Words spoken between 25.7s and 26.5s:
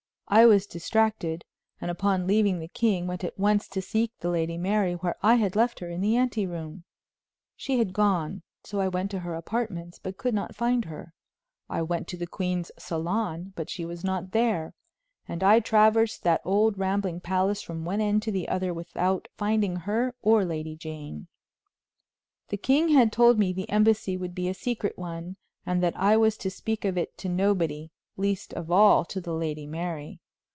that I was to